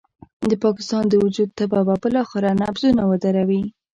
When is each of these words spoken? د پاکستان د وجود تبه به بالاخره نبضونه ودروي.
د 0.49 0.51
پاکستان 0.65 1.03
د 1.09 1.13
وجود 1.23 1.49
تبه 1.59 1.79
به 1.87 1.95
بالاخره 2.03 2.49
نبضونه 2.61 3.01
ودروي. 3.09 3.63